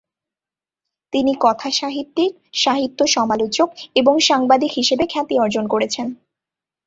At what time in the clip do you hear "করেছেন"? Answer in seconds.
5.67-6.07